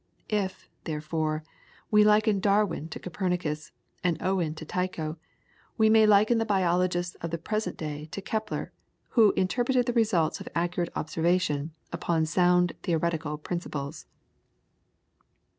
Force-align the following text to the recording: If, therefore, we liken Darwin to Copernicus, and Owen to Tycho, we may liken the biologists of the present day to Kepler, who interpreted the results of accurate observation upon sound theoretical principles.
If, 0.31 0.67
therefore, 0.85 1.43
we 1.91 2.03
liken 2.03 2.39
Darwin 2.39 2.89
to 2.89 2.99
Copernicus, 2.99 3.71
and 4.03 4.19
Owen 4.19 4.55
to 4.55 4.65
Tycho, 4.65 5.19
we 5.77 5.91
may 5.91 6.07
liken 6.07 6.39
the 6.39 6.43
biologists 6.43 7.13
of 7.21 7.29
the 7.29 7.37
present 7.37 7.77
day 7.77 8.05
to 8.05 8.19
Kepler, 8.19 8.71
who 9.09 9.31
interpreted 9.33 9.85
the 9.85 9.93
results 9.93 10.39
of 10.41 10.47
accurate 10.55 10.89
observation 10.95 11.73
upon 11.93 12.25
sound 12.25 12.73
theoretical 12.81 13.37
principles. 13.37 14.07